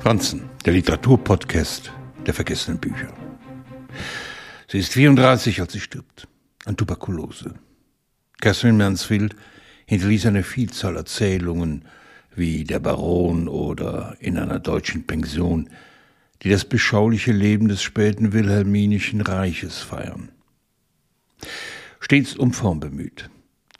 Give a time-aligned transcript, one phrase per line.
[0.00, 1.92] Franzen, der Literaturpodcast
[2.26, 3.12] der vergessenen Bücher.
[4.68, 6.28] Sie ist 34, als sie stirbt,
[6.64, 7.54] an Tuberkulose.
[8.40, 9.34] Catherine Mansfield
[9.86, 11.84] hinterließ eine Vielzahl Erzählungen
[12.34, 15.70] wie Der Baron oder In einer deutschen Pension,
[16.42, 20.30] die das beschauliche Leben des späten Wilhelminischen Reiches feiern.
[22.00, 23.30] Stets um Form bemüht,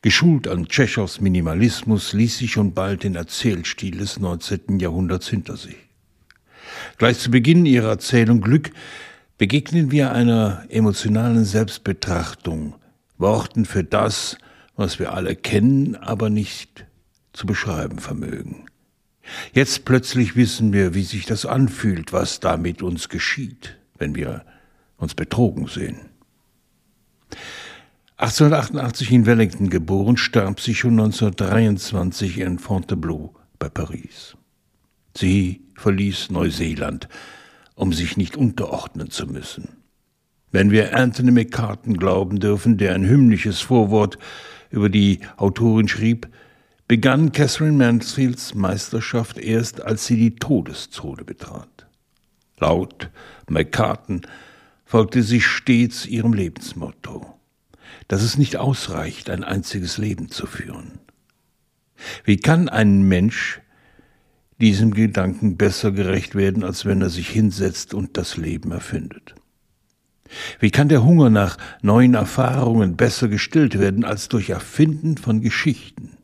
[0.03, 4.81] geschult an Tschechows Minimalismus, ließ sie schon bald den Erzählstil des 19.
[4.81, 5.86] Jahrhunderts hinter sich.
[6.99, 8.71] Gleich zu Beginn ihrer Erzählung Glück
[9.37, 12.75] begegnen wir einer emotionalen Selbstbetrachtung,
[13.19, 14.39] Worten für das,
[14.77, 16.87] was wir alle kennen, aber nicht
[17.35, 18.65] zu beschreiben vermögen.
[19.53, 24.47] Jetzt plötzlich wissen wir, wie sich das anfühlt, was da mit uns geschieht, wenn wir
[24.97, 26.01] uns betrogen sehen.
[28.17, 34.37] 1888 in Wellington geboren, starb sie schon 1923 in Fontainebleau bei Paris.
[35.17, 37.09] Sie verließ Neuseeland,
[37.75, 39.69] um sich nicht unterordnen zu müssen.
[40.53, 44.19] Wenn wir Anthony McCartan glauben dürfen, der ein hymnisches Vorwort
[44.71, 46.29] über die Autorin schrieb,
[46.89, 51.87] begann Catherine Mansfields Meisterschaft erst, als sie die Todeszone betrat.
[52.59, 53.11] Laut
[53.49, 54.23] McCartan
[54.85, 57.35] folgte sie stets ihrem Lebensmotto,
[58.09, 61.01] dass es nicht ausreicht, ein einziges Leben zu führen.
[62.25, 63.61] Wie kann ein Mensch
[64.61, 69.35] diesem Gedanken besser gerecht werden, als wenn er sich hinsetzt und das Leben erfindet?
[70.59, 76.17] Wie kann der Hunger nach neuen Erfahrungen besser gestillt werden als durch Erfinden von Geschichten?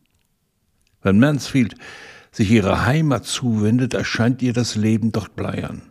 [1.03, 1.75] Wenn Mansfield
[2.31, 5.83] sich ihrer Heimat zuwendet, erscheint ihr das Leben dort bleiern.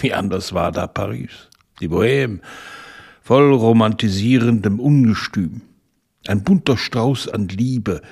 [0.00, 1.48] Wie anders war da Paris,
[1.80, 2.40] die Bohème,
[3.22, 5.62] voll romantisierendem Ungestüm,
[6.26, 8.02] ein bunter Strauß an Liebe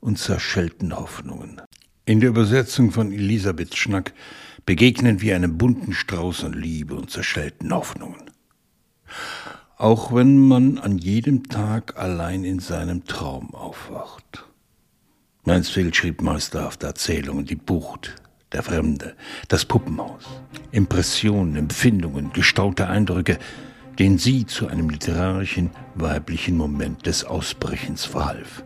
[0.00, 1.60] und zerschellten Hoffnungen.
[2.06, 4.12] In der Übersetzung von Elisabeth Schnack
[4.66, 8.30] begegnen wir einem bunten Strauß an Liebe und zerschellten Hoffnungen.
[9.78, 14.44] Auch wenn man an jedem Tag allein in seinem Traum aufwacht.
[15.44, 18.16] Mansfield schrieb meisterhafte Erzählungen, die Bucht,
[18.52, 19.16] der Fremde,
[19.48, 20.24] das Puppenhaus.
[20.72, 23.38] Impressionen, Empfindungen, gestaute Eindrücke,
[23.98, 28.62] denen sie zu einem literarischen, weiblichen Moment des Ausbrechens verhalf.